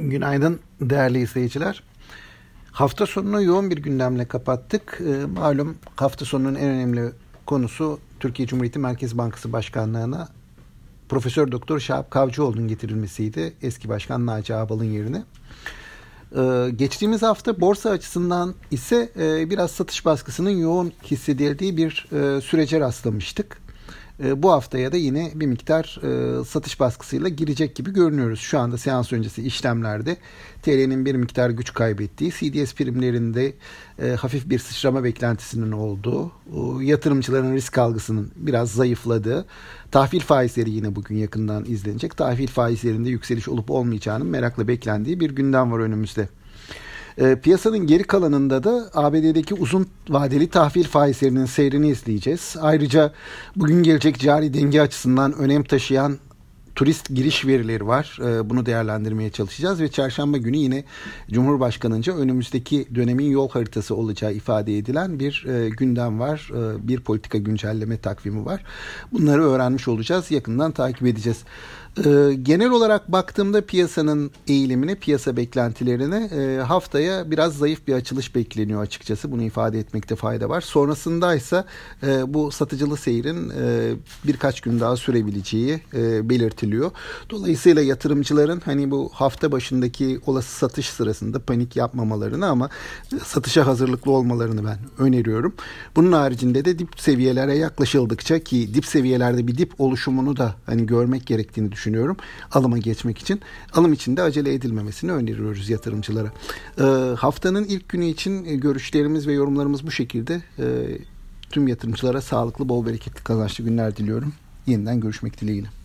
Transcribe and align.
Günaydın 0.00 0.60
değerli 0.80 1.20
izleyiciler. 1.20 1.82
Hafta 2.72 3.06
sonunu 3.06 3.42
yoğun 3.42 3.70
bir 3.70 3.76
gündemle 3.76 4.24
kapattık. 4.24 5.00
E, 5.00 5.26
malum 5.26 5.76
hafta 5.96 6.24
sonunun 6.24 6.54
en 6.54 6.68
önemli 6.68 7.12
konusu 7.46 7.98
Türkiye 8.20 8.48
Cumhuriyeti 8.48 8.78
Merkez 8.78 9.18
Bankası 9.18 9.52
Başkanlığı'na 9.52 10.28
Profesör 11.08 11.52
Doktor 11.52 11.80
Şahap 11.80 12.10
Kavcıoğlu'nun 12.10 12.68
getirilmesiydi. 12.68 13.52
Eski 13.62 13.88
Başkan 13.88 14.26
Naci 14.26 14.54
Ağbal'ın 14.54 14.84
yerine. 14.84 15.22
Ee, 16.36 16.70
geçtiğimiz 16.76 17.22
hafta 17.22 17.60
borsa 17.60 17.90
açısından 17.90 18.54
ise 18.70 19.12
e, 19.16 19.50
biraz 19.50 19.70
satış 19.70 20.04
baskısının 20.04 20.50
yoğun 20.50 20.92
hissedildiği 21.04 21.76
bir 21.76 22.06
e, 22.12 22.40
sürece 22.40 22.80
rastlamıştık. 22.80 23.61
E, 24.24 24.42
bu 24.42 24.50
haftaya 24.52 24.92
da 24.92 24.96
yine 24.96 25.30
bir 25.34 25.46
miktar 25.46 26.00
e, 26.02 26.44
satış 26.44 26.80
baskısıyla 26.80 27.28
girecek 27.28 27.76
gibi 27.76 27.90
görünüyoruz. 27.90 28.40
Şu 28.40 28.58
anda 28.58 28.78
seans 28.78 29.12
öncesi 29.12 29.42
işlemlerde 29.42 30.16
TL'nin 30.62 31.06
bir 31.06 31.14
miktar 31.14 31.50
güç 31.50 31.72
kaybettiği, 31.72 32.30
CDS 32.30 32.74
primlerinde 32.74 33.52
e, 34.02 34.10
hafif 34.10 34.50
bir 34.50 34.58
sıçrama 34.58 35.04
beklentisinin 35.04 35.72
olduğu, 35.72 36.32
yatırımcıların 36.80 37.54
risk 37.54 37.78
algısının 37.78 38.30
biraz 38.36 38.70
zayıfladığı, 38.70 39.46
tahvil 39.90 40.20
faizleri 40.20 40.70
yine 40.70 40.96
bugün 40.96 41.16
yakından 41.16 41.64
izlenecek. 41.64 42.16
Tahvil 42.16 42.48
faizlerinde 42.48 43.10
yükseliş 43.10 43.48
olup 43.48 43.70
olmayacağının 43.70 44.26
merakla 44.26 44.68
beklendiği 44.68 45.20
bir 45.20 45.30
gündem 45.30 45.72
var 45.72 45.78
önümüzde. 45.78 46.28
E, 47.18 47.36
piyasanın 47.36 47.86
geri 47.86 48.04
kalanında 48.04 48.64
da 48.64 48.90
ABD'deki 48.94 49.54
uzun 49.54 49.86
vadeli 50.08 50.48
tahvil 50.48 50.84
faizlerinin 50.84 51.44
seyrini 51.44 51.88
izleyeceğiz. 51.88 52.56
Ayrıca 52.60 53.12
bugün 53.56 53.82
gelecek 53.82 54.18
cari 54.18 54.54
denge 54.54 54.80
açısından 54.80 55.32
önem 55.32 55.64
taşıyan 55.64 56.18
turist 56.74 57.08
giriş 57.14 57.46
verileri 57.46 57.86
var. 57.86 58.18
Ee, 58.20 58.50
bunu 58.50 58.66
değerlendirmeye 58.66 59.30
çalışacağız 59.30 59.80
ve 59.80 59.88
çarşamba 59.88 60.36
günü 60.36 60.56
yine 60.56 60.84
Cumhurbaşkanı'nca 61.30 62.16
önümüzdeki 62.16 62.88
dönemin 62.94 63.30
yol 63.30 63.48
haritası 63.48 63.96
olacağı 63.96 64.32
ifade 64.32 64.78
edilen 64.78 65.20
bir 65.20 65.46
e, 65.48 65.68
gündem 65.68 66.20
var. 66.20 66.50
E, 66.54 66.88
bir 66.88 67.00
politika 67.00 67.38
güncelleme 67.38 67.98
takvimi 67.98 68.44
var. 68.44 68.64
Bunları 69.12 69.42
öğrenmiş 69.42 69.88
olacağız. 69.88 70.30
Yakından 70.30 70.72
takip 70.72 71.06
edeceğiz. 71.06 71.44
E, 71.98 72.34
genel 72.42 72.70
olarak 72.70 73.12
baktığımda 73.12 73.66
piyasanın 73.66 74.30
eğilimine, 74.48 74.94
piyasa 74.94 75.36
beklentilerine 75.36 76.28
haftaya 76.58 77.30
biraz 77.30 77.56
zayıf 77.56 77.86
bir 77.88 77.94
açılış 77.94 78.34
bekleniyor 78.34 78.82
açıkçası. 78.82 79.32
Bunu 79.32 79.42
ifade 79.42 79.78
etmekte 79.78 80.16
fayda 80.16 80.48
var. 80.48 80.60
Sonrasında 80.60 81.34
ise 81.34 81.64
bu 82.26 82.50
satıcılı 82.50 82.96
seyrin 82.96 83.52
birkaç 84.26 84.60
gün 84.60 84.80
daha 84.80 84.96
sürebileceği 84.96 85.80
belirtiliyor 85.92 86.42
belirtiliyor. 86.42 86.90
Dolayısıyla 87.30 87.82
yatırımcıların 87.82 88.62
hani 88.64 88.90
bu 88.90 89.10
hafta 89.12 89.52
başındaki 89.52 90.20
olası 90.26 90.58
satış 90.58 90.86
sırasında 90.86 91.38
panik 91.38 91.76
yapmamalarını 91.76 92.46
ama 92.46 92.68
satışa 93.24 93.66
hazırlıklı 93.66 94.12
olmalarını 94.12 94.64
ben 94.64 94.78
öneriyorum. 94.98 95.54
Bunun 95.96 96.12
haricinde 96.12 96.64
de 96.64 96.78
dip 96.78 97.00
seviyelere 97.00 97.56
yaklaşıldıkça 97.56 98.38
ki 98.38 98.74
dip 98.74 98.86
seviyelerde 98.86 99.46
bir 99.46 99.58
dip 99.58 99.80
oluşumunu 99.80 100.36
da 100.36 100.54
hani 100.66 100.86
görmek 100.86 101.26
gerektiğini 101.26 101.72
düşünüyorum. 101.72 101.81
Alıma 102.52 102.78
geçmek 102.78 103.18
için. 103.18 103.40
Alım 103.74 103.92
için 103.92 104.16
de 104.16 104.22
acele 104.22 104.54
edilmemesini 104.54 105.12
öneriyoruz 105.12 105.70
yatırımcılara. 105.70 106.32
Ee, 106.78 106.82
haftanın 107.16 107.64
ilk 107.64 107.88
günü 107.88 108.04
için 108.04 108.60
görüşlerimiz 108.60 109.26
ve 109.26 109.32
yorumlarımız 109.32 109.86
bu 109.86 109.90
şekilde. 109.90 110.42
Ee, 110.58 110.98
tüm 111.50 111.68
yatırımcılara 111.68 112.20
sağlıklı, 112.20 112.68
bol 112.68 112.86
bereketli, 112.86 113.24
kazançlı 113.24 113.64
günler 113.64 113.96
diliyorum. 113.96 114.32
Yeniden 114.66 115.00
görüşmek 115.00 115.40
dileğiyle. 115.40 115.81